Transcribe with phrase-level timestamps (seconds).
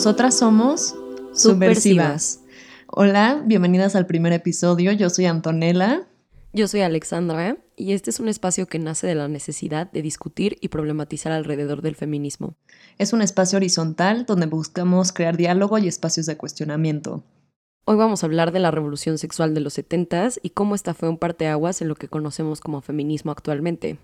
[0.00, 0.94] Nosotras somos
[1.34, 2.40] Subversivas.
[2.86, 4.92] Hola, bienvenidas al primer episodio.
[4.92, 6.08] Yo soy Antonella.
[6.54, 10.56] Yo soy Alexandra y este es un espacio que nace de la necesidad de discutir
[10.62, 12.54] y problematizar alrededor del feminismo.
[12.96, 17.22] Es un espacio horizontal donde buscamos crear diálogo y espacios de cuestionamiento.
[17.84, 21.10] Hoy vamos a hablar de la revolución sexual de los 70 y cómo esta fue
[21.10, 23.98] un parteaguas en lo que conocemos como feminismo actualmente.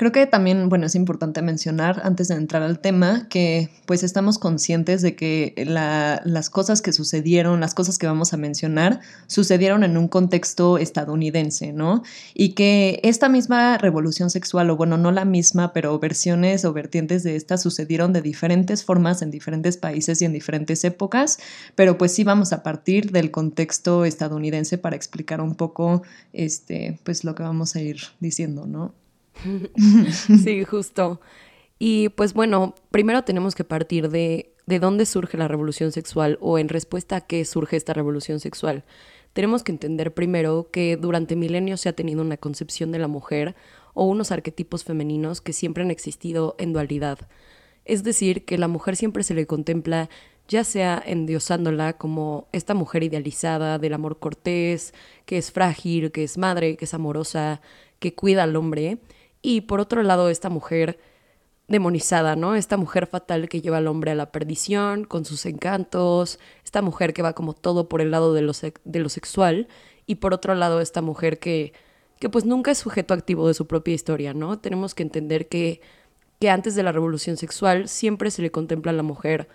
[0.00, 4.38] Creo que también, bueno, es importante mencionar antes de entrar al tema que pues estamos
[4.38, 9.98] conscientes de que las cosas que sucedieron, las cosas que vamos a mencionar, sucedieron en
[9.98, 12.02] un contexto estadounidense, ¿no?
[12.32, 17.22] Y que esta misma revolución sexual, o bueno, no la misma, pero versiones o vertientes
[17.22, 21.38] de esta sucedieron de diferentes formas en diferentes países y en diferentes épocas,
[21.74, 26.00] pero pues sí vamos a partir del contexto estadounidense para explicar un poco,
[26.32, 28.94] este, pues lo que vamos a ir diciendo, ¿no?
[30.44, 31.20] Sí, justo.
[31.78, 36.58] Y pues bueno, primero tenemos que partir de, de dónde surge la revolución sexual o
[36.58, 38.84] en respuesta a qué surge esta revolución sexual.
[39.32, 43.54] Tenemos que entender primero que durante milenios se ha tenido una concepción de la mujer
[43.94, 47.28] o unos arquetipos femeninos que siempre han existido en dualidad.
[47.84, 50.10] Es decir, que la mujer siempre se le contempla
[50.50, 54.92] ya sea endiosándola como esta mujer idealizada del amor cortés,
[55.24, 57.60] que es frágil, que es madre, que es amorosa,
[58.00, 58.98] que cuida al hombre,
[59.42, 60.98] y por otro lado, esta mujer
[61.70, 62.56] demonizada, ¿no?
[62.56, 67.14] Esta mujer fatal que lleva al hombre a la perdición con sus encantos, esta mujer
[67.14, 68.52] que va como todo por el lado de lo,
[68.84, 69.68] de lo sexual,
[70.04, 71.72] y por otro lado, esta mujer que,
[72.18, 74.58] que pues nunca es sujeto activo de su propia historia, ¿no?
[74.58, 75.80] Tenemos que entender que,
[76.40, 79.48] que antes de la revolución sexual siempre se le contempla a la mujer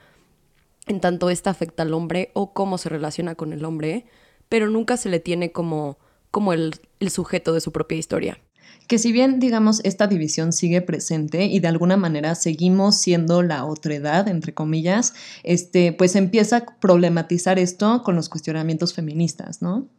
[0.88, 4.06] en tanto esta afecta al hombre o cómo se relaciona con el hombre,
[4.48, 5.98] pero nunca se le tiene como,
[6.32, 8.40] como el, el sujeto de su propia historia
[8.86, 13.66] que si bien, digamos, esta división sigue presente y de alguna manera seguimos siendo la
[13.66, 15.14] otredad, entre comillas,
[15.44, 19.90] este, pues empieza a problematizar esto con los cuestionamientos feministas, ¿no?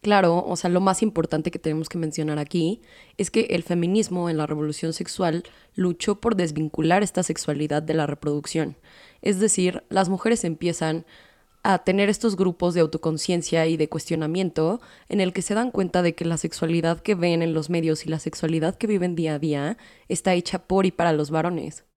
[0.00, 2.82] Claro, o sea, lo más importante que tenemos que mencionar aquí
[3.16, 5.42] es que el feminismo en la revolución sexual
[5.74, 8.76] luchó por desvincular esta sexualidad de la reproducción.
[9.22, 11.04] Es decir, las mujeres empiezan
[11.62, 16.02] a tener estos grupos de autoconciencia y de cuestionamiento en el que se dan cuenta
[16.02, 19.34] de que la sexualidad que ven en los medios y la sexualidad que viven día
[19.34, 21.87] a día está hecha por y para los varones.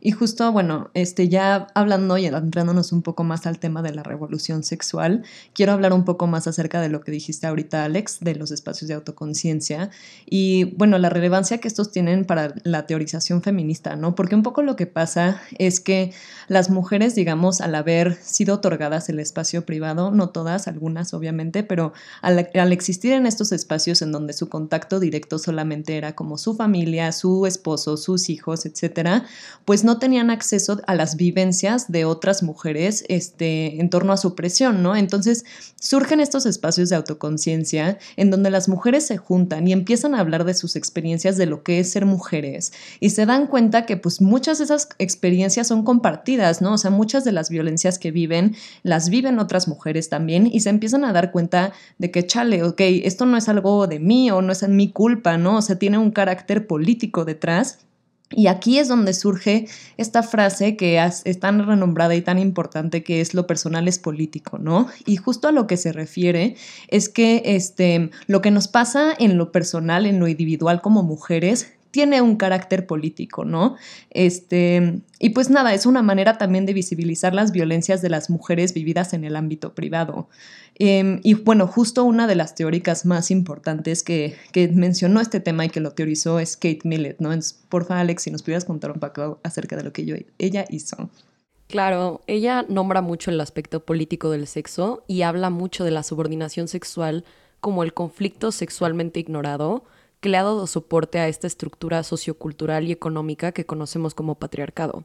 [0.00, 4.02] Y justo, bueno, este, ya hablando y adentrándonos un poco más al tema de la
[4.02, 5.22] revolución sexual,
[5.52, 8.88] quiero hablar un poco más acerca de lo que dijiste ahorita, Alex, de los espacios
[8.88, 9.90] de autoconciencia
[10.26, 14.16] y, bueno, la relevancia que estos tienen para la teorización feminista, ¿no?
[14.16, 16.12] Porque un poco lo que pasa es que
[16.48, 21.92] las mujeres, digamos, al haber sido otorgadas el espacio privado, no todas, algunas obviamente, pero
[22.22, 26.54] al, al existir en estos espacios en donde su contacto directo solamente era como su
[26.54, 29.24] familia, su esposo, sus hijos, etcétera,
[29.64, 34.34] pues no tenían acceso a las vivencias de otras mujeres este, en torno a su
[34.34, 34.96] presión, ¿no?
[34.96, 35.44] Entonces
[35.80, 40.44] surgen estos espacios de autoconciencia en donde las mujeres se juntan y empiezan a hablar
[40.44, 44.20] de sus experiencias de lo que es ser mujeres y se dan cuenta que pues
[44.20, 46.74] muchas de esas experiencias son compartidas, ¿no?
[46.74, 50.70] O sea, muchas de las violencias que viven las viven otras mujeres también y se
[50.70, 54.42] empiezan a dar cuenta de que, chale, ok, esto no es algo de mí o
[54.42, 55.58] no es mi culpa, ¿no?
[55.58, 57.78] O sea, tiene un carácter político detrás
[58.34, 59.66] y aquí es donde surge
[59.96, 64.58] esta frase que es tan renombrada y tan importante que es lo personal es político,
[64.58, 64.88] ¿no?
[65.06, 66.56] Y justo a lo que se refiere
[66.88, 71.72] es que este, lo que nos pasa en lo personal, en lo individual como mujeres,
[71.92, 73.76] tiene un carácter político, ¿no?
[74.10, 78.72] Este, y pues nada, es una manera también de visibilizar las violencias de las mujeres
[78.74, 80.28] vividas en el ámbito privado.
[80.74, 84.36] Em, y bueno, justo una de las teóricas más importantes que,
[84.72, 87.30] mencionó este tema y que lo teorizó es Kate Millett, ¿no?
[87.32, 91.10] Entonces, porfa, Alex, si nos pudieras contar un poco acerca de lo que ella hizo.
[91.68, 96.68] Claro, ella nombra mucho el aspecto político del sexo y habla mucho de la subordinación
[96.68, 97.24] sexual
[97.60, 99.84] como el conflicto sexualmente ignorado
[100.22, 105.04] que le ha dado soporte a esta estructura sociocultural y económica que conocemos como patriarcado.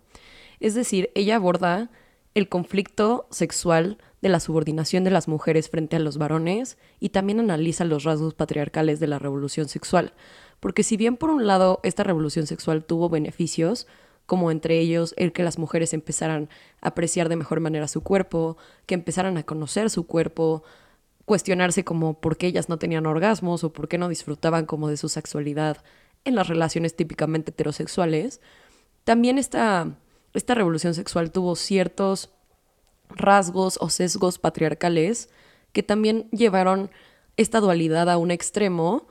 [0.60, 1.90] Es decir, ella aborda
[2.36, 7.40] el conflicto sexual de la subordinación de las mujeres frente a los varones y también
[7.40, 10.14] analiza los rasgos patriarcales de la revolución sexual.
[10.60, 13.88] Porque si bien por un lado esta revolución sexual tuvo beneficios,
[14.28, 16.48] como entre ellos el que las mujeres empezaran
[16.80, 18.56] a apreciar de mejor manera su cuerpo,
[18.86, 20.62] que empezaran a conocer su cuerpo,
[21.28, 24.96] cuestionarse como por qué ellas no tenían orgasmos o por qué no disfrutaban como de
[24.96, 25.84] su sexualidad
[26.24, 28.40] en las relaciones típicamente heterosexuales,
[29.04, 29.98] también esta,
[30.34, 32.30] esta revolución sexual tuvo ciertos
[33.10, 35.30] rasgos o sesgos patriarcales
[35.74, 36.92] que también llevaron
[37.36, 39.10] esta dualidad a un extremo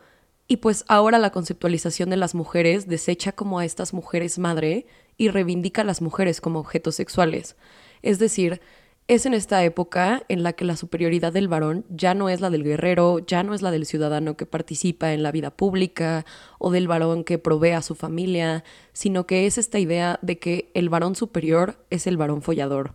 [0.48, 4.86] y pues ahora la conceptualización de las mujeres desecha como a estas mujeres madre
[5.18, 7.56] y reivindica a las mujeres como objetos sexuales.
[8.00, 8.62] Es decir,
[9.08, 12.50] es en esta época en la que la superioridad del varón ya no es la
[12.50, 16.24] del guerrero, ya no es la del ciudadano que participa en la vida pública
[16.58, 20.70] o del varón que provee a su familia, sino que es esta idea de que
[20.74, 22.94] el varón superior es el varón follador.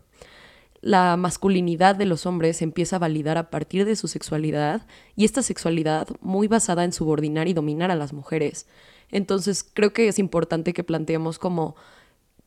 [0.81, 5.43] La masculinidad de los hombres empieza a validar a partir de su sexualidad y esta
[5.43, 8.67] sexualidad muy basada en subordinar y dominar a las mujeres.
[9.11, 11.75] Entonces creo que es importante que planteemos como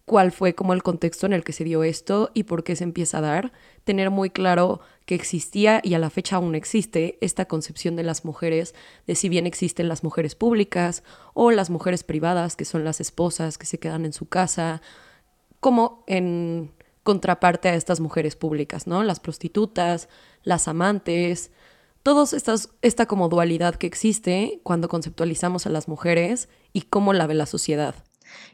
[0.04, 2.84] cuál fue como el contexto en el que se dio esto y por qué se
[2.84, 3.52] empieza a dar,
[3.84, 8.24] tener muy claro que existía y a la fecha aún existe esta concepción de las
[8.24, 8.74] mujeres,
[9.06, 11.02] de si bien existen las mujeres públicas
[11.32, 14.82] o las mujeres privadas, que son las esposas que se quedan en su casa,
[15.60, 16.70] como en
[17.02, 19.02] contraparte a estas mujeres públicas, ¿no?
[19.02, 20.08] Las prostitutas,
[20.42, 21.50] las amantes,
[22.02, 27.26] todos estas, esta como dualidad que existe cuando conceptualizamos a las mujeres y cómo la
[27.26, 27.94] ve la sociedad.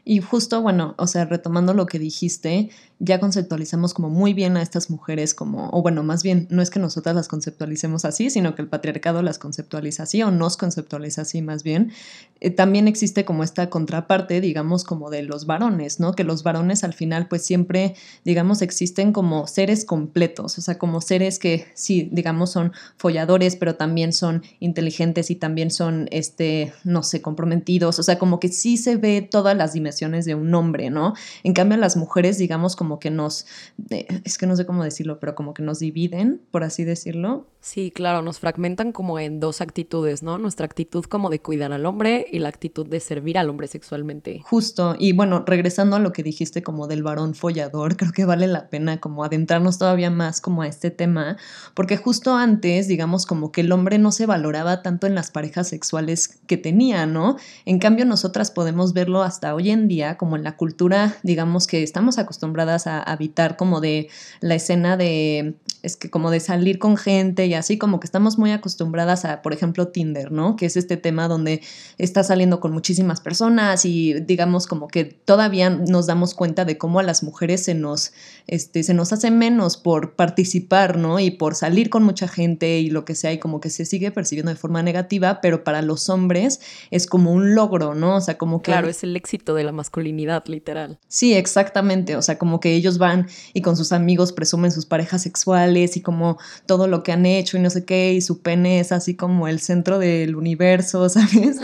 [0.03, 2.69] Y justo, bueno, o sea, retomando lo que dijiste,
[2.99, 6.69] ya conceptualizamos como muy bien a estas mujeres como, o bueno, más bien, no es
[6.69, 11.23] que nosotras las conceptualicemos así, sino que el patriarcado las conceptualiza así o nos conceptualiza
[11.23, 11.91] así más bien.
[12.39, 16.13] Eh, también existe como esta contraparte, digamos, como de los varones, ¿no?
[16.13, 21.01] Que los varones al final pues siempre, digamos, existen como seres completos, o sea, como
[21.01, 27.01] seres que sí, digamos, son folladores, pero también son inteligentes y también son, este, no
[27.01, 30.89] sé, comprometidos, o sea, como que sí se ve todas las dimensiones de un hombre,
[30.89, 31.13] ¿no?
[31.43, 33.45] En cambio, las mujeres, digamos, como que nos,
[33.89, 37.47] es que no sé cómo decirlo, pero como que nos dividen, por así decirlo.
[37.63, 40.39] Sí, claro, nos fragmentan como en dos actitudes, ¿no?
[40.39, 44.41] Nuestra actitud como de cuidar al hombre y la actitud de servir al hombre sexualmente.
[44.43, 48.47] Justo, y bueno, regresando a lo que dijiste como del varón follador, creo que vale
[48.47, 51.37] la pena como adentrarnos todavía más como a este tema,
[51.75, 55.67] porque justo antes, digamos, como que el hombre no se valoraba tanto en las parejas
[55.67, 57.35] sexuales que tenía, ¿no?
[57.65, 61.83] En cambio, nosotras podemos verlo hasta hoy en día, como en la cultura, digamos, que
[61.83, 64.09] estamos acostumbradas a habitar como de
[64.39, 68.37] la escena de, es que como de salir con gente y así como que estamos
[68.37, 70.55] muy acostumbradas a, por ejemplo, Tinder, ¿no?
[70.55, 71.61] Que es este tema donde
[71.97, 76.99] estás saliendo con muchísimas personas y digamos como que todavía nos damos cuenta de cómo
[76.99, 78.13] a las mujeres se nos,
[78.47, 81.19] este, se nos hace menos por participar, ¿no?
[81.19, 84.11] Y por salir con mucha gente y lo que sea y como que se sigue
[84.11, 86.59] percibiendo de forma negativa, pero para los hombres
[86.91, 88.17] es como un logro, ¿no?
[88.17, 88.71] O sea, como que...
[88.71, 90.99] Claro, es el éxito de la masculinidad, literal.
[91.07, 92.15] Sí, exactamente.
[92.15, 96.01] O sea, como que ellos van y con sus amigos presumen sus parejas sexuales y
[96.01, 99.15] como todo lo que han hecho y no sé qué, y su pene es así
[99.15, 101.59] como el centro del universo, ¿sabes?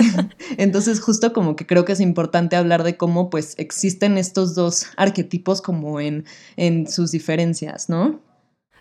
[0.58, 4.86] Entonces justo como que creo que es importante hablar de cómo pues existen estos dos
[4.96, 6.24] arquetipos como en,
[6.56, 8.20] en sus diferencias, ¿no?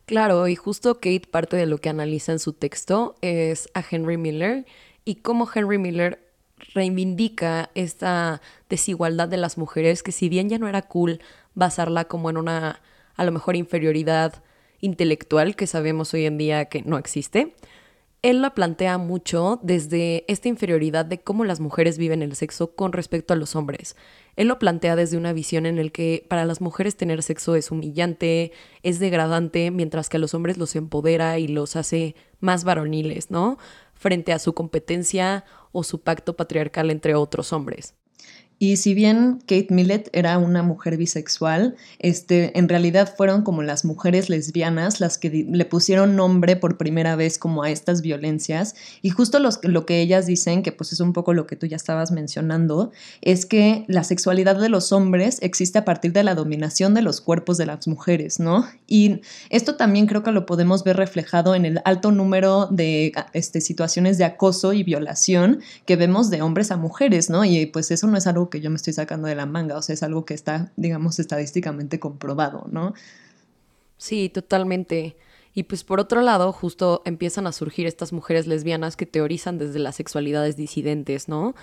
[0.05, 4.17] Claro, y justo Kate parte de lo que analiza en su texto es a Henry
[4.17, 4.65] Miller
[5.05, 6.19] y cómo Henry Miller
[6.73, 11.21] reivindica esta desigualdad de las mujeres que si bien ya no era cool
[11.55, 12.81] basarla como en una
[13.15, 14.43] a lo mejor inferioridad
[14.83, 17.55] intelectual que sabemos hoy en día que no existe,
[18.21, 22.93] él la plantea mucho desde esta inferioridad de cómo las mujeres viven el sexo con
[22.93, 23.97] respecto a los hombres.
[24.35, 27.69] Él lo plantea desde una visión en el que para las mujeres tener sexo es
[27.69, 33.29] humillante, es degradante, mientras que a los hombres los empodera y los hace más varoniles,
[33.29, 33.57] ¿no?
[33.93, 35.43] Frente a su competencia
[35.73, 37.95] o su pacto patriarcal entre otros hombres.
[38.63, 43.83] Y si bien Kate Millett era una mujer bisexual, este, en realidad fueron como las
[43.83, 48.73] mujeres lesbianas las que le pusieron nombre por primera vez como a estas violencias.
[49.01, 51.75] Y justo lo que ellas dicen, que pues es un poco lo que tú ya
[51.75, 56.93] estabas mencionando, es que la sexualidad de los hombres existe a partir de la dominación
[56.93, 58.65] de los cuerpos de las mujeres, ¿no?
[58.87, 63.59] Y esto también creo que lo podemos ver reflejado en el alto número de este,
[63.59, 67.43] situaciones de acoso y violación que vemos de hombres a mujeres, ¿no?
[67.43, 69.81] Y pues eso no es algo que yo me estoy sacando de la manga, o
[69.81, 72.93] sea, es algo que está, digamos, estadísticamente comprobado, ¿no?
[73.97, 75.17] Sí, totalmente.
[75.55, 79.79] Y pues por otro lado, justo empiezan a surgir estas mujeres lesbianas que teorizan desde
[79.79, 81.55] las sexualidades disidentes, ¿no?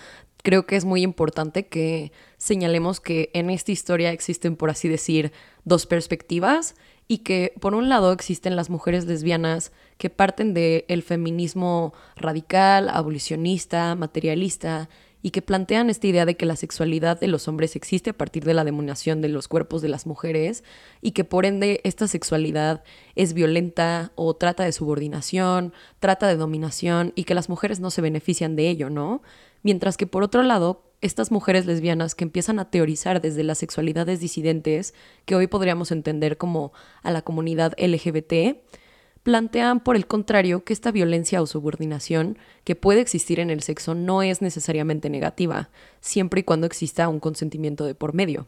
[0.43, 5.33] Creo que es muy importante que señalemos que en esta historia existen, por así decir,
[5.65, 6.75] dos perspectivas
[7.07, 13.95] y que por un lado existen las mujeres lesbianas que parten del feminismo radical, abolicionista,
[13.95, 14.89] materialista
[15.23, 18.45] y que plantean esta idea de que la sexualidad de los hombres existe a partir
[18.45, 20.65] de la demonación de los cuerpos de las mujeres
[21.01, 22.83] y que por ende esta sexualidad
[23.15, 28.03] es violenta o trata de subordinación, trata de dominación y que las mujeres no se
[28.03, 29.23] benefician de ello, ¿no?
[29.63, 34.21] Mientras que por otro lado, estas mujeres lesbianas que empiezan a teorizar desde las sexualidades
[34.21, 36.73] disidentes, que hoy podríamos entender como
[37.03, 38.59] a la comunidad LGBT,
[39.23, 43.95] plantean, por el contrario, que esta violencia o subordinación que puede existir en el sexo
[43.95, 48.47] no es necesariamente negativa, siempre y cuando exista un consentimiento de por medio.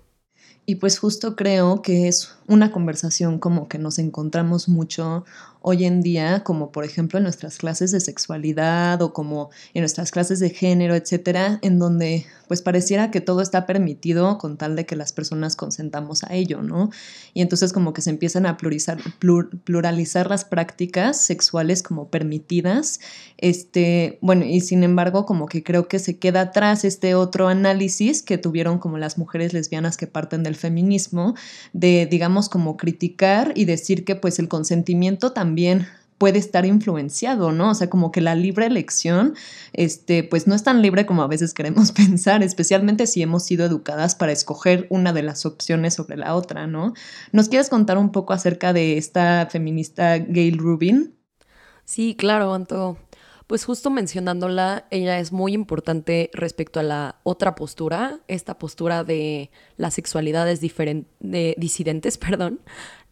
[0.64, 5.24] Y pues justo creo que es una conversación como que nos encontramos mucho
[5.62, 10.10] hoy en día, como por ejemplo en nuestras clases de sexualidad o como en nuestras
[10.10, 14.84] clases de género, etcétera, en donde pues pareciera que todo está permitido con tal de
[14.84, 16.90] que las personas consentamos a ello, ¿no?
[17.32, 18.98] Y entonces como que se empiezan a pluralizar,
[19.64, 23.00] pluralizar las prácticas sexuales como permitidas,
[23.38, 28.22] este, bueno, y sin embargo como que creo que se queda atrás este otro análisis
[28.22, 31.34] que tuvieron como las mujeres lesbianas que parten del feminismo,
[31.72, 35.51] de digamos como criticar y decir que pues el consentimiento también
[36.22, 37.70] puede estar influenciado, ¿no?
[37.70, 39.34] O sea, como que la libre elección,
[39.72, 43.66] este, pues no es tan libre como a veces queremos pensar, especialmente si hemos sido
[43.66, 46.94] educadas para escoger una de las opciones sobre la otra, ¿no?
[47.32, 51.16] ¿Nos quieres contar un poco acerca de esta feminista Gail Rubin?
[51.84, 52.98] Sí, claro, Anto.
[53.48, 59.50] Pues justo mencionándola, ella es muy importante respecto a la otra postura, esta postura de
[59.76, 62.60] las sexualidades de disidentes, perdón.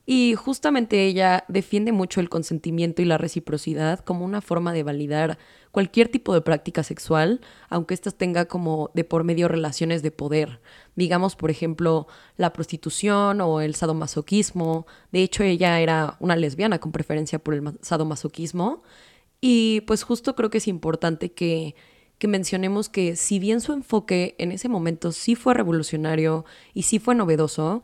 [0.06, 5.38] Y justamente ella defiende mucho el consentimiento y la reciprocidad como una forma de validar
[5.70, 10.60] cualquier tipo de práctica sexual, aunque ésta tenga como de por medio relaciones de poder.
[10.96, 14.86] Digamos, por ejemplo, la prostitución o el sadomasoquismo.
[15.12, 18.82] De hecho, ella era una lesbiana con preferencia por el sadomasoquismo
[19.40, 21.74] y pues justo creo que es importante que,
[22.18, 26.98] que mencionemos que si bien su enfoque en ese momento sí fue revolucionario y sí
[26.98, 27.82] fue novedoso,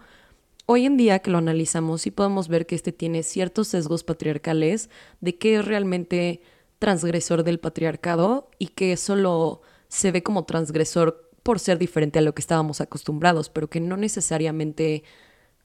[0.67, 4.91] hoy en día que lo analizamos sí podemos ver que este tiene ciertos sesgos patriarcales
[5.21, 6.43] de qué es realmente
[6.79, 12.35] transgresor del patriarcado y que solo se ve como transgresor por ser diferente a lo
[12.35, 15.05] que estábamos acostumbrados, pero que no necesariamente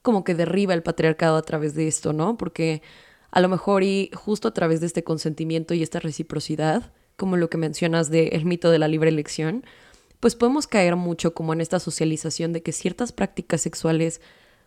[0.00, 2.36] como que derriba el patriarcado a través de esto, ¿no?
[2.36, 2.82] Porque
[3.30, 7.50] a lo mejor y justo a través de este consentimiento y esta reciprocidad, como lo
[7.50, 9.64] que mencionas del mito de la libre elección,
[10.20, 14.20] pues podemos caer mucho como en esta socialización de que ciertas prácticas sexuales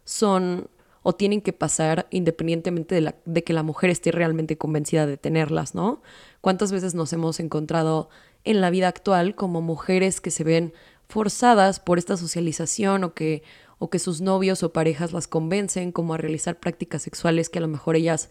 [0.05, 0.69] son
[1.03, 5.17] o tienen que pasar independientemente de, la, de, que la mujer esté realmente convencida de
[5.17, 6.01] tenerlas, ¿no?
[6.41, 8.09] ¿Cuántas veces nos hemos encontrado
[8.43, 10.73] en la vida actual como mujeres que se ven
[11.07, 13.43] forzadas por esta socialización o que,
[13.77, 17.61] o que sus novios o parejas las convencen como a realizar prácticas sexuales que a
[17.61, 18.29] lo mejor ellas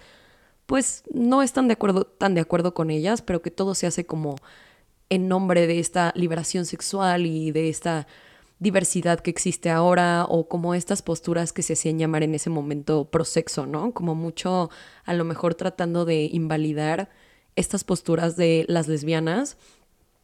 [0.67, 4.07] pues no están de acuerdo, tan de acuerdo con ellas, pero que todo se hace
[4.07, 4.37] como
[5.11, 8.07] en nombre de esta liberación sexual y de esta
[8.59, 13.07] diversidad que existe ahora o como estas posturas que se hacían llamar en ese momento
[13.11, 13.93] prosexo, ¿no?
[13.93, 14.71] Como mucho
[15.05, 17.11] a lo mejor tratando de invalidar
[17.57, 19.57] estas posturas de las lesbianas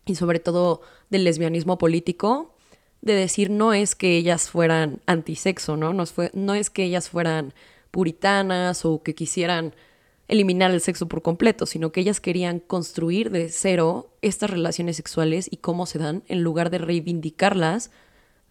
[0.07, 2.55] y sobre todo del lesbianismo político,
[3.03, 5.93] de decir no es que ellas fueran antisexo, ¿no?
[5.93, 7.55] No, fue, no es que ellas fueran
[7.91, 9.75] puritanas o que quisieran
[10.29, 15.49] eliminar el sexo por completo, sino que ellas querían construir de cero estas relaciones sexuales
[15.51, 17.91] y cómo se dan en lugar de reivindicarlas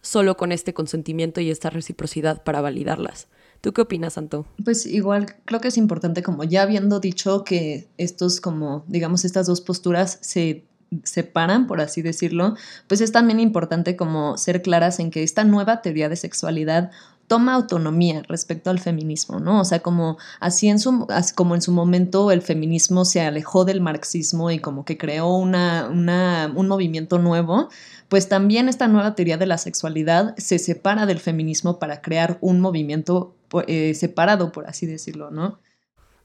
[0.00, 3.28] solo con este consentimiento y esta reciprocidad para validarlas.
[3.60, 4.46] ¿Tú qué opinas, Anto?
[4.64, 9.46] Pues igual creo que es importante, como ya habiendo dicho que estos, como digamos, estas
[9.46, 10.64] dos posturas se
[11.04, 12.56] separan, por así decirlo,
[12.88, 16.90] pues es también importante como ser claras en que esta nueva teoría de sexualidad
[17.30, 19.60] toma autonomía respecto al feminismo, ¿no?
[19.60, 21.06] O sea, como así en su,
[21.36, 25.88] como en su momento el feminismo se alejó del marxismo y como que creó una,
[25.92, 27.68] una, un movimiento nuevo,
[28.08, 32.60] pues también esta nueva teoría de la sexualidad se separa del feminismo para crear un
[32.60, 33.36] movimiento
[33.68, 35.60] eh, separado, por así decirlo, ¿no?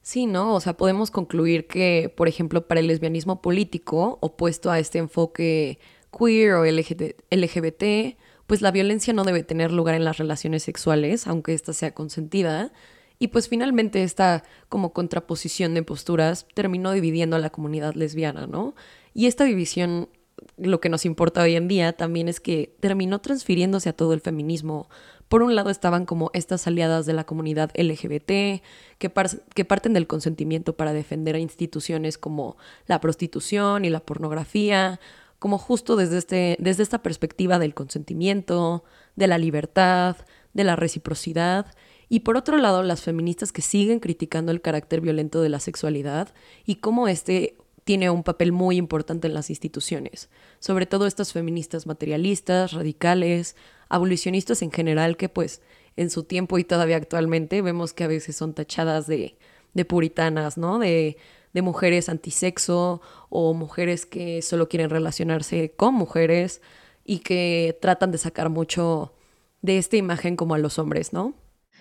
[0.02, 0.56] Sí, ¿no?
[0.56, 5.78] O sea, podemos concluir que, por ejemplo, para el lesbianismo político, opuesto a este enfoque
[6.10, 11.54] queer o LGBT, pues la violencia no debe tener lugar en las relaciones sexuales, aunque
[11.54, 12.72] ésta sea consentida.
[13.18, 18.76] Y pues finalmente esta como contraposición de posturas terminó dividiendo a la comunidad lesbiana, ¿no?
[19.14, 20.10] Y esta división,
[20.58, 24.22] lo que nos importa hoy en día también es que terminó transfiriéndose a todo el
[24.22, 24.90] feminismo.
[25.30, 28.62] Por un lado estaban como estas aliadas de la comunidad LGBT,
[29.00, 29.12] que,
[29.56, 35.00] que parten del consentimiento para defender a instituciones como la prostitución y la pornografía,
[35.46, 38.84] como justo desde, este, desde esta perspectiva del consentimiento,
[39.16, 40.18] de la libertad,
[40.56, 41.68] de la reciprocidad,
[42.10, 46.34] y por otro lado las feministas que siguen criticando el carácter violento de la sexualidad
[46.66, 51.86] y cómo este tiene un papel muy importante en las instituciones, sobre todo estas feministas
[51.86, 53.56] materialistas, radicales,
[53.88, 55.62] abolicionistas en general, que pues
[55.96, 59.38] en su tiempo y todavía actualmente vemos que a veces son tachadas de,
[59.76, 60.80] de puritanas, ¿no?
[60.80, 61.18] De
[61.56, 66.62] de mujeres antisexo o mujeres que solo quieren relacionarse con mujeres
[67.06, 69.14] y que tratan de sacar mucho
[69.62, 71.34] de esta imagen como a los hombres, ¿no?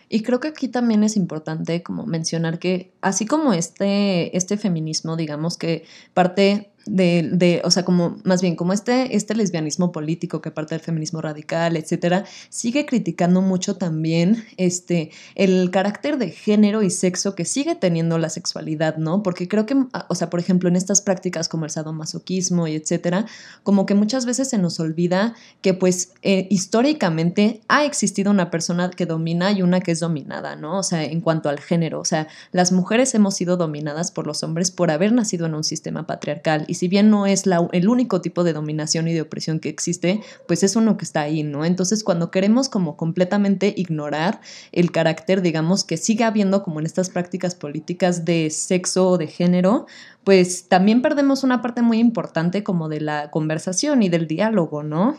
[0.09, 5.17] Y creo que aquí también es importante como mencionar que así como este, este feminismo,
[5.17, 10.41] digamos que parte de, de, o sea, como más bien como este, este lesbianismo político
[10.41, 16.83] que parte del feminismo radical, etcétera, sigue criticando mucho también este, el carácter de género
[16.83, 19.23] y sexo que sigue teniendo la sexualidad, ¿no?
[19.23, 19.77] Porque creo que,
[20.09, 23.27] o sea, por ejemplo, en estas prácticas como el sadomasoquismo y etcétera,
[23.63, 28.91] como que muchas veces se nos olvida que pues eh, históricamente ha existido una persona
[28.91, 30.79] que domina y una que es dominada, ¿no?
[30.79, 34.43] O sea, en cuanto al género, o sea, las mujeres hemos sido dominadas por los
[34.43, 38.21] hombres por haber nacido en un sistema patriarcal y si bien no es el único
[38.21, 41.65] tipo de dominación y de opresión que existe, pues es uno que está ahí, ¿no?
[41.65, 44.41] Entonces, cuando queremos como completamente ignorar
[44.73, 49.27] el carácter, digamos, que sigue habiendo como en estas prácticas políticas de sexo o de
[49.27, 49.87] género,
[50.25, 55.19] pues también perdemos una parte muy importante como de la conversación y del diálogo, ¿no?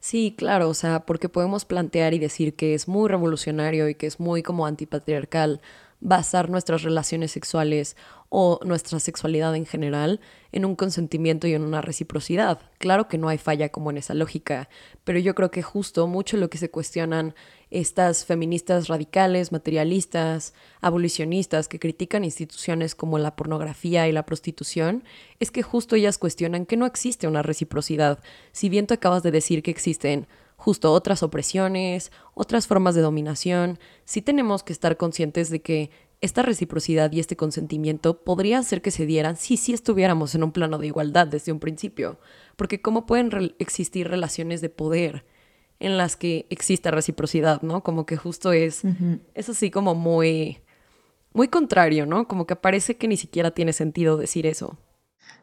[0.00, 4.08] Sí, claro, o sea, porque podemos plantear y decir que es muy revolucionario y que
[4.08, 5.60] es muy como antipatriarcal
[6.02, 7.96] basar nuestras relaciones sexuales
[8.28, 12.58] o nuestra sexualidad en general en un consentimiento y en una reciprocidad.
[12.78, 14.68] Claro que no hay falla como en esa lógica,
[15.04, 17.34] pero yo creo que justo mucho lo que se cuestionan
[17.70, 25.04] estas feministas radicales, materialistas, abolicionistas que critican instituciones como la pornografía y la prostitución,
[25.38, 28.18] es que justo ellas cuestionan que no existe una reciprocidad.
[28.50, 30.26] Si bien tú acabas de decir que existen
[30.62, 35.90] justo otras opresiones, otras formas de dominación, sí tenemos que estar conscientes de que
[36.20, 40.52] esta reciprocidad y este consentimiento podría hacer que se dieran si sí estuviéramos en un
[40.52, 42.20] plano de igualdad desde un principio,
[42.54, 45.24] porque cómo pueden existir relaciones de poder
[45.80, 47.82] en las que exista reciprocidad, ¿no?
[47.82, 48.82] Como que justo es,
[49.34, 50.58] es así como muy,
[51.32, 52.28] muy contrario, ¿no?
[52.28, 54.78] Como que parece que ni siquiera tiene sentido decir eso.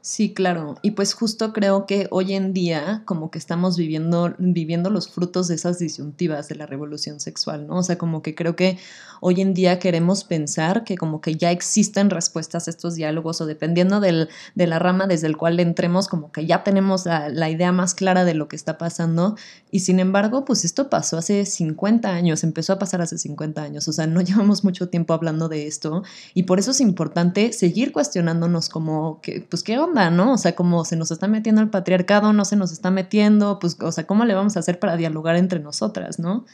[0.10, 0.76] Sí, claro.
[0.82, 5.48] Y pues justo creo que hoy en día como que estamos viviendo, viviendo los frutos
[5.48, 7.78] de esas disyuntivas de la revolución sexual, ¿no?
[7.78, 8.80] O sea, como que creo que
[9.22, 13.46] hoy en día queremos pensar que como que ya existen respuestas a estos diálogos o
[13.46, 17.52] dependiendo del, de la rama desde el cual entremos, como que ya tenemos la, la
[17.52, 19.36] idea más clara de lo que está pasando.
[19.70, 23.88] Y sin embargo, pues esto pasó hace 50 años, empezó a pasar hace 50 años,
[23.88, 26.02] o sea, no llevamos mucho tiempo hablando de esto
[26.34, 29.78] y por eso es importante seguir cuestionándonos como que, pues, ¿qué
[30.10, 30.34] ¿no?
[30.34, 33.78] O sea, como se nos está metiendo el patriarcado, no se nos está metiendo, pues,
[33.82, 36.46] o sea, ¿cómo le vamos a hacer para dialogar entre nosotras, ¿no?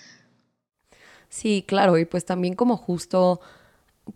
[1.30, 3.42] Sí, claro, y pues también como justo,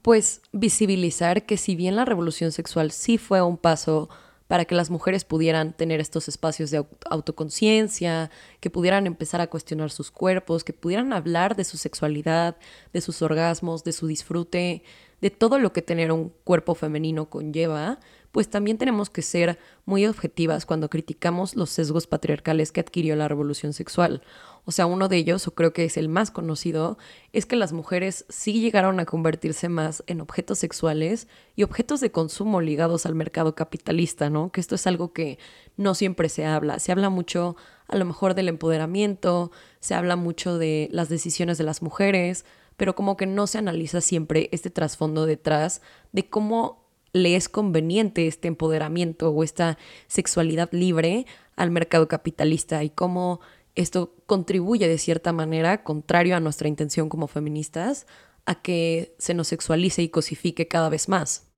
[0.02, 4.10] pues, visibilizar que si bien la revolución sexual sí fue un paso
[4.50, 9.92] para que las mujeres pudieran tener estos espacios de autoconciencia, que pudieran empezar a cuestionar
[9.92, 12.58] sus cuerpos, que pudieran hablar de su sexualidad,
[12.92, 14.82] de sus orgasmos, de su disfrute,
[15.22, 18.00] de todo lo que tener un cuerpo femenino conlleva,
[18.32, 23.28] pues también tenemos que ser muy objetivas cuando criticamos los sesgos patriarcales que adquirió la
[23.28, 24.22] revolución sexual.
[24.66, 27.00] O sea, uno de ellos, o creo que es el más conocido,
[27.34, 32.12] es que las mujeres sí llegaron a convertirse más en objetos sexuales y objetos de
[32.12, 34.52] consumo ligados al mercado capitalista, ¿no?
[34.52, 35.40] Que esto es algo que
[35.76, 36.78] no siempre se habla.
[36.78, 37.56] Se habla mucho
[37.88, 42.46] a lo mejor del empoderamiento, se habla mucho de las decisiones de las mujeres,
[42.78, 46.79] pero como que no se analiza siempre este trasfondo detrás de cómo
[47.14, 53.42] le es conveniente este empoderamiento o esta sexualidad libre al mercado capitalista y cómo
[53.76, 58.08] esto contribuye de cierta manera, contrario a nuestra intención como feministas,
[58.46, 61.50] a que se nos sexualice y cosifique cada vez más.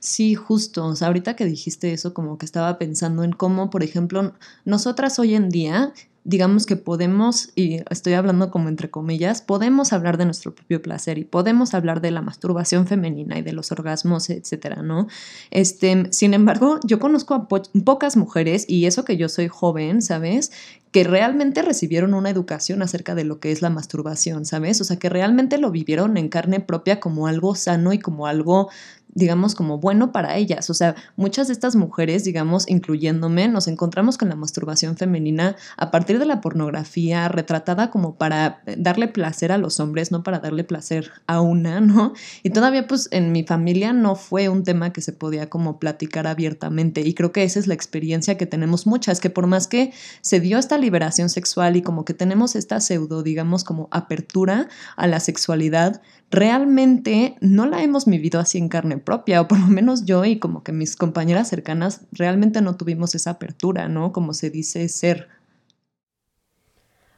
[0.00, 0.86] Sí, justo.
[0.86, 5.18] O sea, ahorita que dijiste eso, como que estaba pensando en cómo, por ejemplo, nosotras
[5.18, 5.92] hoy en día
[6.28, 11.16] digamos que podemos, y estoy hablando como entre comillas, podemos hablar de nuestro propio placer
[11.16, 15.06] y podemos hablar de la masturbación femenina y de los orgasmos, etcétera, ¿no?
[15.50, 20.50] Este, sin embargo, yo conozco a pocas mujeres, y eso que yo soy joven, ¿sabes?
[20.90, 24.80] que realmente recibieron una educación acerca de lo que es la masturbación, ¿sabes?
[24.80, 28.70] O sea, que realmente lo vivieron en carne propia como algo sano y como algo
[29.18, 30.70] digamos, como bueno para ellas.
[30.70, 35.90] O sea, muchas de estas mujeres, digamos, incluyéndome, nos encontramos con la masturbación femenina a
[35.90, 40.64] partir de la pornografía retratada como para darle placer a los hombres, no para darle
[40.64, 42.12] placer a una, ¿no?
[42.42, 46.26] Y todavía, pues, en mi familia no fue un tema que se podía como platicar
[46.26, 47.00] abiertamente.
[47.00, 50.40] Y creo que esa es la experiencia que tenemos muchas, que por más que se
[50.40, 55.20] dio esta liberación sexual y como que tenemos esta pseudo, digamos, como apertura a la
[55.20, 60.24] sexualidad, realmente no la hemos vivido así en carne propia, o por lo menos yo
[60.24, 64.12] y como que mis compañeras cercanas realmente no tuvimos esa apertura, ¿no?
[64.12, 65.28] Como se dice ser.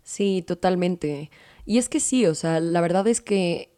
[0.02, 1.30] Sí, totalmente.
[1.66, 3.70] Y es que sí, o sea, la verdad es que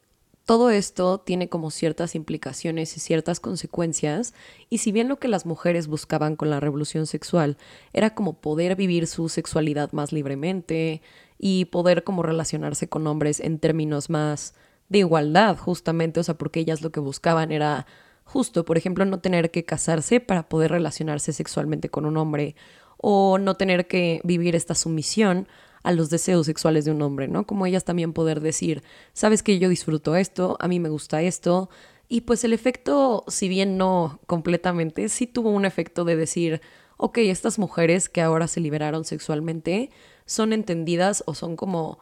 [0.44, 4.34] todo esto tiene como ciertas implicaciones y ciertas consecuencias,
[4.68, 7.56] y si bien lo que las mujeres buscaban con la revolución sexual
[7.92, 11.00] era como poder vivir su sexualidad más libremente
[11.38, 14.54] y poder como relacionarse con hombres en términos más
[14.92, 17.86] de igualdad, justamente, o sea, porque ellas lo que buscaban era
[18.24, 22.54] justo, por ejemplo, no tener que casarse para poder relacionarse sexualmente con un hombre
[22.98, 25.48] o no tener que vivir esta sumisión
[25.82, 27.44] a los deseos sexuales de un hombre, ¿no?
[27.46, 31.68] Como ellas también poder decir, sabes que yo disfruto esto, a mí me gusta esto,
[32.08, 36.60] y pues el efecto, si bien no completamente, sí tuvo un efecto de decir,
[36.98, 39.90] ok, estas mujeres que ahora se liberaron sexualmente
[40.26, 41.98] son entendidas o son como,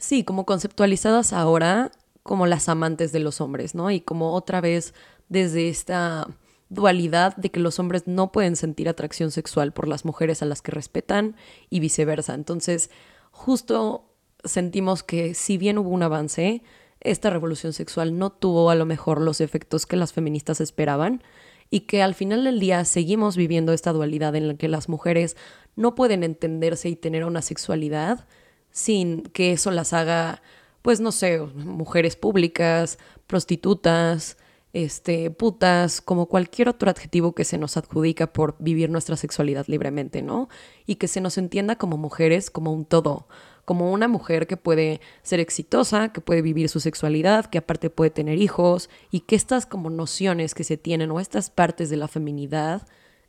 [0.00, 3.90] sí, como conceptualizadas ahora como las amantes de los hombres, ¿no?
[3.90, 4.94] Y como otra vez
[5.28, 6.26] desde esta
[6.68, 10.62] dualidad de que los hombres no pueden sentir atracción sexual por las mujeres a las
[10.62, 11.36] que respetan
[11.68, 12.34] y viceversa.
[12.34, 12.90] Entonces,
[13.30, 14.04] justo
[14.44, 16.62] sentimos que si bien hubo un avance,
[17.00, 21.22] esta revolución sexual no tuvo a lo mejor los efectos que las feministas esperaban
[21.70, 25.36] y que al final del día seguimos viviendo esta dualidad en la que las mujeres
[25.76, 28.26] no pueden entenderse y tener una sexualidad
[28.70, 30.42] sin que eso las haga,
[30.82, 34.36] pues no sé, mujeres públicas, prostitutas,
[34.72, 40.22] este, putas, como cualquier otro adjetivo que se nos adjudica por vivir nuestra sexualidad libremente,
[40.22, 40.48] ¿no?
[40.86, 43.26] Y que se nos entienda como mujeres como un todo,
[43.64, 48.10] como una mujer que puede ser exitosa, que puede vivir su sexualidad, que aparte puede
[48.10, 52.08] tener hijos, y que estas como nociones que se tienen o estas partes de la
[52.08, 52.86] feminidad,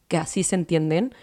[0.08, 1.14] que así se entienden,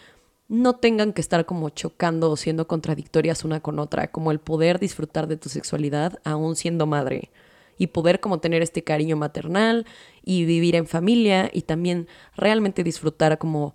[0.48, 4.78] no tengan que estar como chocando o siendo contradictorias una con otra, como el poder
[4.78, 7.30] disfrutar de tu sexualidad aún siendo madre
[7.76, 9.86] y poder como tener este cariño maternal
[10.24, 13.74] y vivir en familia y también realmente disfrutar como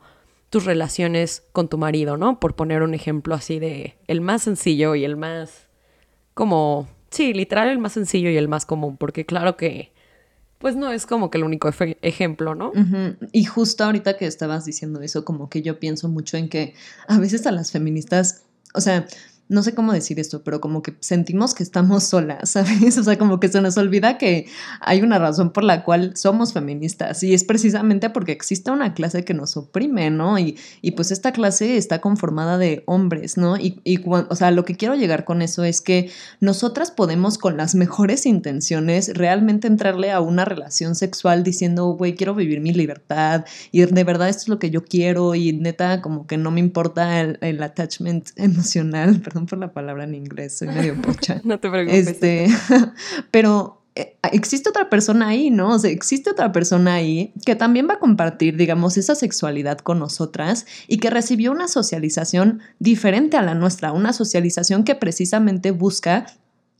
[0.50, 2.40] tus relaciones con tu marido, ¿no?
[2.40, 5.70] Por poner un ejemplo así de el más sencillo y el más
[6.34, 9.93] como, sí, literal el más sencillo y el más común, porque claro que
[10.64, 11.70] pues no es como que el único
[12.02, 12.72] ejemplo, ¿no?
[13.34, 16.74] Y justo ahorita que estabas diciendo eso, como que yo pienso mucho en que
[17.06, 19.06] a veces a las feministas, o sea,
[19.50, 22.98] no sé cómo decir esto, pero como que sentimos que estamos solas, ¿sabes?
[22.98, 24.48] O sea, como que se nos olvida que
[24.80, 29.24] hay una razón por la cual somos feministas y es precisamente porque existe una clase
[29.26, 30.40] que nos oprime, ¿no?
[30.40, 33.58] Y, y pues esta clase está conformada de hombres, ¿no?
[33.58, 37.58] Y, y o sea, lo que quiero llegar con eso es que nosotras podemos con
[37.58, 43.46] las mejores intenciones realmente entrarle a una relación sexual diciendo, güey, quiero vivir mi libertad
[43.72, 46.60] y de verdad esto es lo que yo quiero y neta como que no me
[46.60, 51.42] importa el, el attachment emocional, perdón por la palabra en inglés, soy medio pocha.
[51.44, 52.08] no te preocupes.
[52.08, 52.48] Este,
[53.32, 55.70] pero eh, existe otra persona ahí, ¿no?
[55.70, 59.98] O sea, existe otra persona ahí que también va a compartir, digamos, esa sexualidad con
[59.98, 66.28] nosotras y que recibió una socialización diferente a la nuestra, una socialización que precisamente busca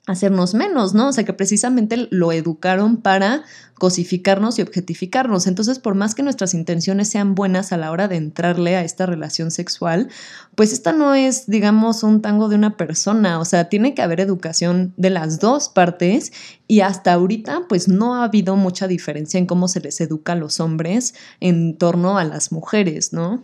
[0.06, 1.08] hacernos menos, ¿no?
[1.08, 3.44] O sea, que precisamente lo educaron para
[3.76, 5.48] cosificarnos y objetificarnos.
[5.48, 9.06] Entonces, por más que nuestras intenciones sean buenas a la hora de entrarle a esta
[9.06, 10.10] relación sexual,
[10.56, 14.20] pues esta no es, digamos, un tango de una persona, o sea, tiene que haber
[14.20, 16.34] educación de las dos partes
[16.68, 20.38] y hasta ahorita, pues no ha habido mucha diferencia en cómo se les educa a
[20.38, 23.44] los hombres en torno a las mujeres, ¿no?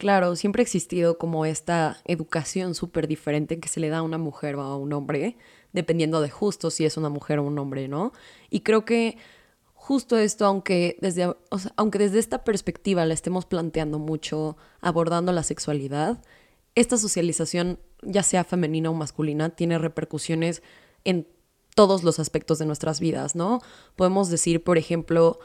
[0.00, 4.16] Claro, siempre ha existido como esta educación súper diferente que se le da a una
[4.16, 5.36] mujer o a un hombre
[5.72, 8.12] dependiendo de justo si es una mujer o un hombre, ¿no?
[8.48, 9.18] Y creo que
[9.74, 11.34] justo esto, aunque desde,
[11.76, 16.22] aunque desde esta perspectiva la estemos planteando mucho, abordando la sexualidad,
[16.74, 20.62] esta socialización, ya sea femenina o masculina, tiene repercusiones
[21.04, 21.26] en
[21.74, 23.60] todos los aspectos de nuestras vidas, ¿no?
[23.96, 25.38] Podemos decir, por ejemplo,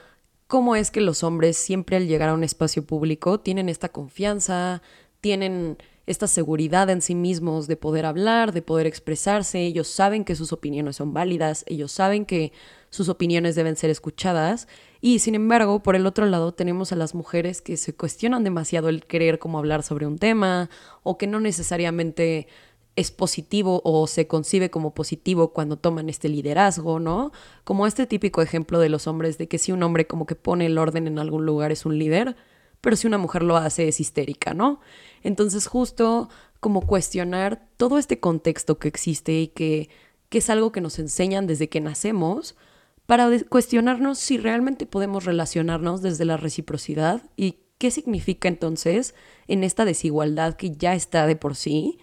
[0.47, 4.81] cómo es que los hombres siempre al llegar a un espacio público tienen esta confianza,
[5.21, 10.35] tienen esta seguridad en sí mismos de poder hablar, de poder expresarse, ellos saben que
[10.35, 12.51] sus opiniones son válidas, ellos saben que
[12.89, 14.67] sus opiniones deben ser escuchadas
[15.01, 18.89] y sin embargo, por el otro lado tenemos a las mujeres que se cuestionan demasiado
[18.89, 20.69] el querer como hablar sobre un tema
[21.03, 22.47] o que no necesariamente
[22.95, 27.31] es positivo o se concibe como positivo cuando toman este liderazgo, ¿no?
[27.63, 30.67] Como este típico ejemplo de los hombres de que si un hombre como que pone
[30.67, 32.35] el orden en algún lugar es un líder,
[32.81, 34.79] pero si una mujer lo hace es histérica, ¿no?
[35.25, 39.89] Entonces justo como cuestionar todo este contexto que existe y que,
[40.29, 42.57] es algo que nos enseñan desde que nacemos,
[43.05, 49.15] para cuestionarnos si realmente podemos relacionarnos desde la reciprocidad y qué significa entonces
[49.47, 51.99] en esta desigualdad que ya está de por sí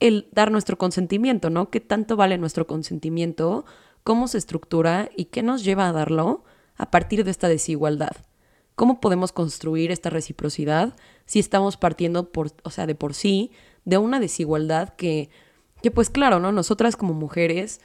[0.00, 1.70] el dar nuestro consentimiento, ¿no?
[1.70, 3.64] ¿Qué tanto vale nuestro consentimiento?
[4.02, 6.42] ¿Cómo se estructura y qué nos lleva a darlo
[6.76, 8.16] a partir de esta desigualdad?
[8.80, 13.50] ¿Cómo podemos construir esta reciprocidad si estamos partiendo por, o sea, de por sí
[13.84, 15.28] de una desigualdad que,
[15.82, 16.50] que pues claro, ¿no?
[16.50, 17.82] Nosotras como mujeres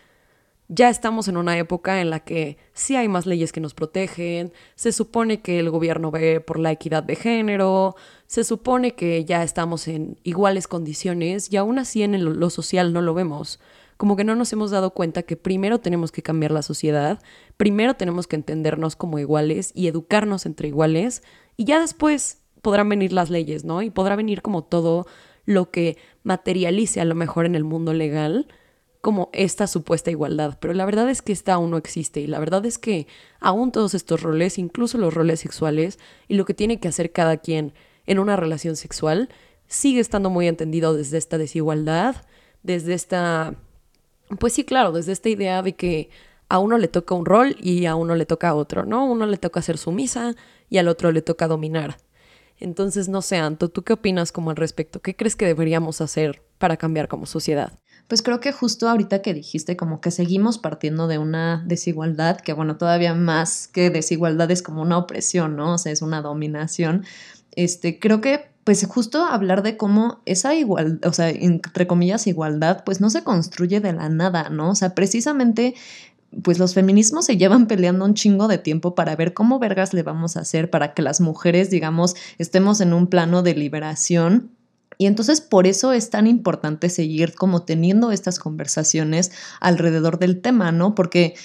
[0.69, 4.53] ya estamos en una época en la que sí hay más leyes que nos protegen,
[4.75, 9.43] se supone que el gobierno ve por la equidad de género, se supone que ya
[9.43, 13.59] estamos en iguales condiciones y aún así en lo social no lo vemos.
[13.97, 17.21] Como que no nos hemos dado cuenta que primero tenemos que cambiar la sociedad,
[17.57, 21.23] primero tenemos que entendernos como iguales y educarnos entre iguales,
[21.57, 23.81] y ya después podrán venir las leyes, ¿no?
[23.81, 25.05] Y podrá venir como todo
[25.45, 28.47] lo que materialice a lo mejor en el mundo legal
[29.01, 32.39] como esta supuesta igualdad, pero la verdad es que esta aún no existe y la
[32.39, 33.05] verdad es que
[33.39, 37.37] aún todos estos roles, incluso los roles sexuales y lo que tiene que hacer cada
[37.37, 37.73] quien
[38.07, 39.29] en una relación sexual,
[39.67, 42.15] sigue estando muy entendido desde esta desigualdad,
[42.63, 43.53] desde esta,
[44.39, 46.09] pues sí, claro, desde esta idea de que
[46.49, 49.05] a uno le toca un rol y a uno le toca otro, ¿no?
[49.05, 50.35] Uno le toca ser sumisa
[50.69, 51.97] y al otro le toca dominar.
[52.59, 55.01] Entonces, no sé, Anto, ¿tú qué opinas como al respecto?
[55.01, 57.79] ¿Qué crees que deberíamos hacer para cambiar como sociedad?
[58.07, 62.53] Pues creo que justo ahorita que dijiste como que seguimos partiendo de una desigualdad, que
[62.53, 65.73] bueno, todavía más que desigualdad es como una opresión, ¿no?
[65.73, 67.03] O sea, es una dominación.
[67.51, 72.83] Este, creo que pues justo hablar de cómo esa igualdad, o sea, entre comillas igualdad,
[72.83, 74.71] pues no se construye de la nada, ¿no?
[74.71, 75.75] O sea, precisamente
[76.43, 80.03] pues los feminismos se llevan peleando un chingo de tiempo para ver cómo vergas le
[80.03, 84.51] vamos a hacer para que las mujeres, digamos, estemos en un plano de liberación
[84.97, 90.71] y entonces por eso es tan importante seguir como teniendo estas conversaciones alrededor del tema,
[90.71, 90.95] ¿no?
[90.95, 91.35] Porque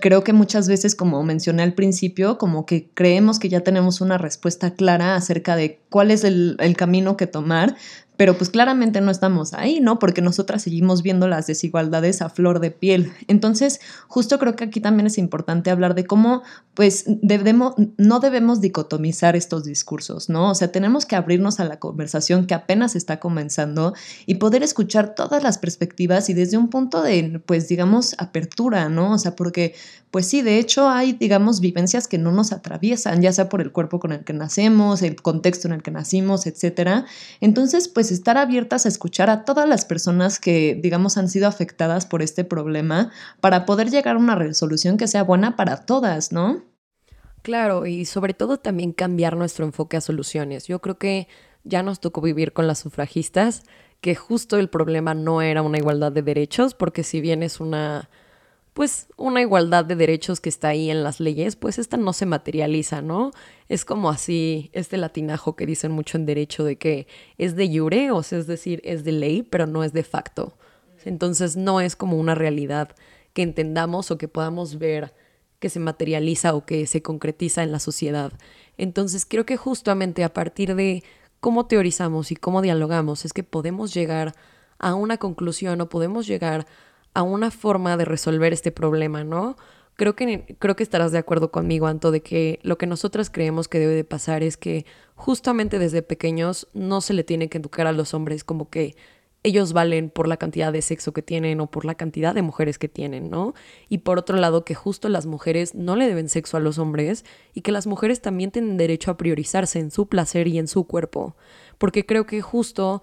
[0.00, 4.18] creo que muchas veces, como mencioné al principio, como que creemos que ya tenemos una
[4.18, 7.76] respuesta clara acerca de cuál es el, el camino que tomar,
[8.22, 9.98] pero pues claramente no estamos ahí, ¿no?
[9.98, 13.12] Porque nosotras seguimos viendo las desigualdades a flor de piel.
[13.26, 16.42] Entonces, justo creo que aquí también es importante hablar de cómo,
[16.74, 20.50] pues, debemos, no debemos dicotomizar estos discursos, ¿no?
[20.50, 23.92] O sea, tenemos que abrirnos a la conversación que apenas está comenzando
[24.24, 29.14] y poder escuchar todas las perspectivas y desde un punto de, pues, digamos, apertura, ¿no?
[29.14, 29.74] O sea, porque,
[30.12, 33.72] pues sí, de hecho hay, digamos, vivencias que no nos atraviesan, ya sea por el
[33.72, 37.04] cuerpo con el que nacemos, el contexto en el que nacimos, etcétera.
[37.40, 42.06] Entonces, pues, estar abiertas a escuchar a todas las personas que, digamos, han sido afectadas
[42.06, 46.64] por este problema para poder llegar a una resolución que sea buena para todas, ¿no?
[47.42, 50.66] Claro, y sobre todo también cambiar nuestro enfoque a soluciones.
[50.66, 51.28] Yo creo que
[51.64, 53.64] ya nos tocó vivir con las sufragistas,
[54.00, 58.10] que justo el problema no era una igualdad de derechos, porque si bien es una
[58.74, 62.26] pues una igualdad de derechos que está ahí en las leyes, pues esta no se
[62.26, 63.30] materializa, ¿no?
[63.68, 67.06] Es como así, este latinajo que dicen mucho en derecho de que
[67.36, 70.56] es de jure, o sea, es decir, es de ley, pero no es de facto.
[71.04, 72.94] Entonces no es como una realidad
[73.34, 75.14] que entendamos o que podamos ver
[75.58, 78.32] que se materializa o que se concretiza en la sociedad.
[78.78, 81.04] Entonces creo que justamente a partir de
[81.40, 84.34] cómo teorizamos y cómo dialogamos es que podemos llegar
[84.78, 86.66] a una conclusión o podemos llegar a
[87.20, 89.56] una forma de resolver este problema, ¿no?
[89.96, 93.68] Creo que, creo que estarás de acuerdo conmigo, Anto, de que lo que nosotras creemos
[93.68, 97.86] que debe de pasar es que justamente desde pequeños no se le tiene que educar
[97.86, 98.96] a los hombres como que
[99.44, 102.78] ellos valen por la cantidad de sexo que tienen o por la cantidad de mujeres
[102.78, 103.54] que tienen, ¿no?
[103.88, 107.24] Y por otro lado, que justo las mujeres no le deben sexo a los hombres
[107.52, 110.84] y que las mujeres también tienen derecho a priorizarse en su placer y en su
[110.84, 111.36] cuerpo.
[111.78, 113.02] Porque creo que justo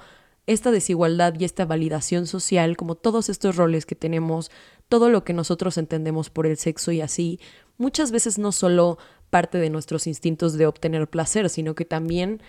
[0.49, 4.49] esta desigualdad y esta validación social, como todos estos roles que tenemos,
[4.89, 7.39] todo lo que nosotros entendemos por el sexo y así,
[7.77, 8.97] muchas veces no solo
[9.29, 12.41] parte de nuestros instintos de obtener placer, sino que también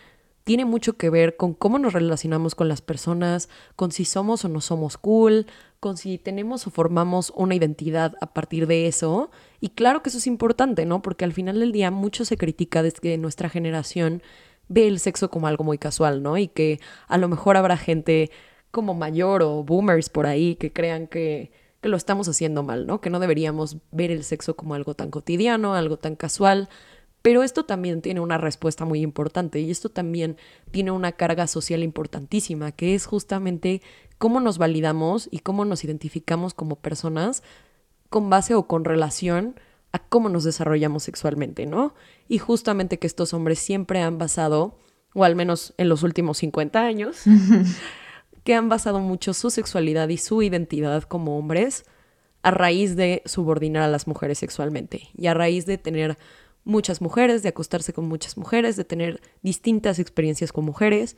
[0.45, 4.49] tiene mucho que ver con cómo nos relacionamos con las personas, con si somos o
[4.49, 5.47] no somos cool,
[5.79, 9.31] con si tenemos o formamos una identidad a partir de eso.
[9.61, 11.03] Y claro que eso es importante, ¿no?
[11.03, 14.23] Porque al final del día mucho se critica desde nuestra generación
[14.71, 16.39] ve el sexo como algo muy casual, ¿no?
[16.39, 18.31] Y que a lo mejor habrá gente
[18.71, 21.51] como mayor o boomers por ahí que crean que,
[21.83, 23.01] que lo estamos haciendo mal, ¿no?
[23.01, 26.69] Que no deberíamos ver el sexo como algo tan cotidiano, algo tan casual.
[27.21, 30.37] Pero esto también tiene una respuesta muy importante y esto también
[30.71, 33.83] tiene una carga social importantísima, que es justamente
[34.19, 37.43] cómo nos validamos y cómo nos identificamos como personas
[38.09, 39.57] con base o con relación
[39.93, 41.95] a cómo nos desarrollamos sexualmente, ¿no?
[42.29, 44.79] Y justamente que estos hombres siempre han basado,
[45.15, 47.23] o al menos en los últimos 50 años,
[48.45, 51.85] que han basado mucho su sexualidad y su identidad como hombres
[52.43, 56.17] a raíz de subordinar a las mujeres sexualmente y a raíz de tener
[56.65, 61.17] muchas mujeres, de acostarse con muchas mujeres, de tener distintas experiencias con mujeres,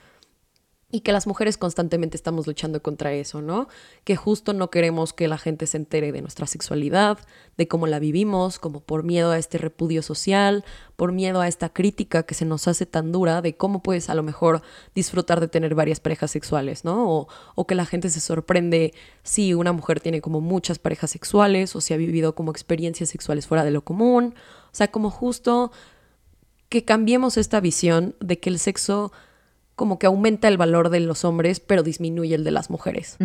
[0.95, 3.67] y que las mujeres constantemente estamos luchando contra eso, ¿no?
[4.05, 7.19] Que justo no queremos que la gente se entere de nuestra sexualidad,
[7.57, 11.71] de cómo la vivimos, como por miedo a este repudio social, por miedo a esta
[11.71, 14.61] crítica que se nos hace tan dura de cómo puedes a lo mejor
[14.95, 17.11] disfrutar de tener varias parejas sexuales, ¿no?
[17.11, 21.75] O, o que la gente se sorprende si una mujer tiene como muchas parejas sexuales
[21.75, 24.35] o si ha vivido como experiencias sexuales fuera de lo común.
[24.67, 25.73] O sea, como justo
[26.69, 29.11] que cambiemos esta visión de que el sexo
[29.75, 33.17] como que aumenta el valor de los hombres, pero disminuye el de las mujeres.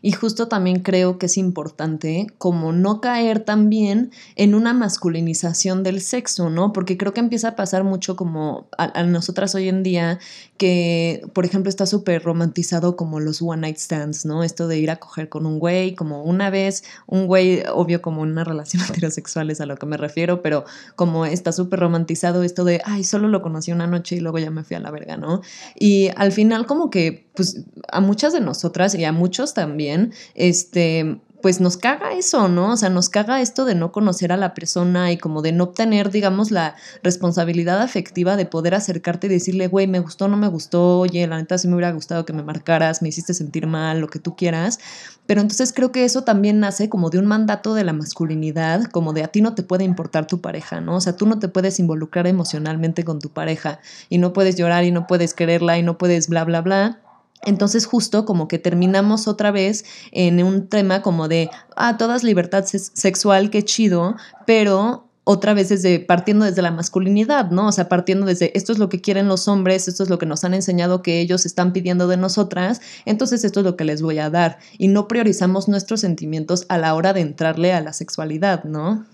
[0.00, 6.00] Y justo también creo que es importante como no caer también en una masculinización del
[6.00, 6.72] sexo, ¿no?
[6.72, 10.18] Porque creo que empieza a pasar mucho como a, nosotras hoy en día,
[10.56, 14.42] que por ejemplo está súper romantizado como los one night stands, ¿no?
[14.42, 18.22] Esto de ir a coger con un güey, como una vez, un güey, obvio como
[18.22, 20.64] una relación heterosexual es a lo que me refiero, pero
[20.96, 24.50] como está súper romantizado esto de, ay, solo lo conocí una noche y luego ya
[24.50, 25.42] me fui a la verga, ¿no?
[25.78, 31.20] Y al final como que, pues a muchas de nosotras y a muchos también, este,
[31.42, 32.72] pues nos caga eso, ¿no?
[32.72, 35.64] O sea, nos caga esto de no conocer a la persona y como de no
[35.64, 40.48] obtener, digamos, la responsabilidad afectiva de poder acercarte y decirle, güey, me gustó, no me
[40.48, 44.00] gustó, oye, la neta sí me hubiera gustado que me marcaras, me hiciste sentir mal,
[44.00, 44.78] lo que tú quieras.
[45.26, 49.12] Pero entonces creo que eso también nace como de un mandato de la masculinidad, como
[49.12, 50.96] de a ti no te puede importar tu pareja, ¿no?
[50.96, 54.84] O sea, tú no te puedes involucrar emocionalmente con tu pareja y no puedes llorar
[54.84, 57.00] y no puedes quererla y no puedes bla, bla, bla
[57.44, 62.64] entonces justo como que terminamos otra vez en un tema como de, ah, todas libertad
[62.64, 67.68] sexual, qué chido, pero otra vez desde partiendo desde la masculinidad, ¿no?
[67.68, 70.26] O sea, partiendo desde esto es lo que quieren los hombres, esto es lo que
[70.26, 74.02] nos han enseñado que ellos están pidiendo de nosotras, entonces esto es lo que les
[74.02, 77.92] voy a dar y no priorizamos nuestros sentimientos a la hora de entrarle a la
[77.92, 79.06] sexualidad, ¿no?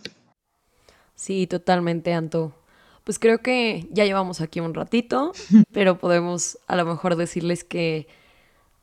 [1.14, 2.52] Sí, totalmente, Anto
[3.06, 5.30] pues creo que ya llevamos aquí un ratito,
[5.72, 8.08] pero podemos a lo mejor decirles que,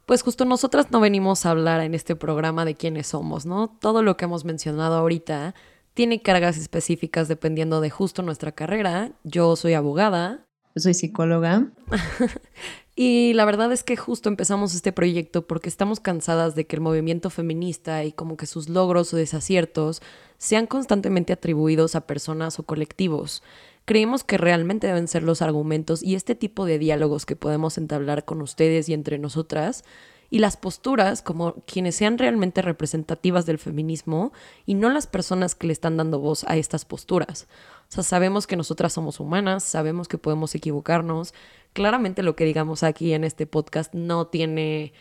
[0.06, 3.68] pues justo nosotras no venimos a hablar en este programa de quiénes somos, ¿no?
[3.82, 5.56] Todo lo que hemos mencionado ahorita
[5.94, 9.12] tiene cargas específicas dependiendo de justo nuestra carrera.
[9.26, 10.46] Yo soy abogada.
[10.78, 11.68] Soy psicóloga.
[12.96, 16.82] y la verdad es que justo empezamos este proyecto porque estamos cansadas de que el
[16.82, 20.02] movimiento feminista y como que sus logros o desaciertos
[20.38, 23.44] sean constantemente atribuidos a personas o colectivos
[23.86, 28.26] creemos que realmente deben ser los argumentos y este tipo de diálogos que podemos entablar
[28.26, 29.84] con ustedes y entre nosotras
[30.30, 34.34] y las posturas como quienes sean realmente representativas del feminismo
[34.66, 37.48] y no las personas que le están dando voz a estas posturas.
[37.90, 41.36] O sea, sabemos que nosotras somos humanas, sabemos que podemos equivocarnos.
[41.74, 44.94] Claramente lo que digamos aquí en este podcast no tiene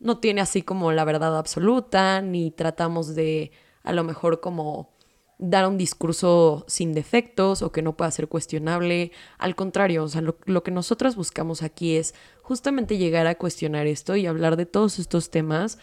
[0.00, 3.52] no tiene así como la verdad absoluta ni tratamos de
[3.84, 4.93] a lo mejor como
[5.38, 9.12] dar un discurso sin defectos o que no pueda ser cuestionable.
[9.38, 14.16] Al contrario, o sea, lo, que nosotras buscamos aquí es justamente llegar a cuestionar esto
[14.16, 15.78] y hablar de todos estos temas,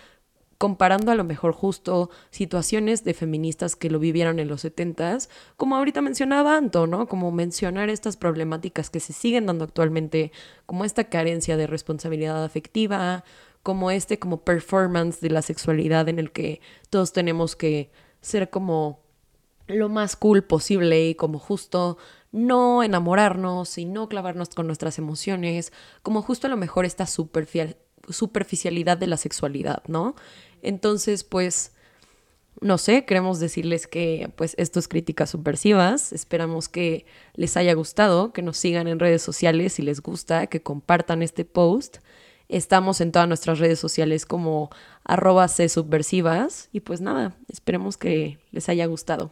[0.57, 5.75] comparando a lo mejor justo situaciones de feministas que lo vivieron en los 70s, como
[5.75, 7.07] ahorita mencionaba Anto, ¿no?
[7.07, 10.31] Como mencionar estas problemáticas que se siguen dando actualmente,
[10.67, 13.23] como esta carencia de responsabilidad afectiva,
[13.63, 17.89] como este como performance de la sexualidad en el que todos tenemos que
[18.21, 19.00] ser como
[19.67, 21.97] lo más cool posible y como justo
[22.31, 28.97] no enamorarnos y no clavarnos con nuestras emociones, como justo a lo mejor esta superficialidad
[28.97, 30.15] de la sexualidad, ¿no?
[30.61, 31.73] Entonces, pues,
[32.59, 38.33] no sé, queremos decirles que pues esto es críticas subversivas, esperamos que les haya gustado,
[38.33, 41.97] que nos sigan en redes sociales si les gusta, que compartan este post.
[42.49, 44.69] Estamos en todas nuestras redes sociales como
[45.05, 49.31] arroba subversivas y pues nada, esperemos que les haya gustado.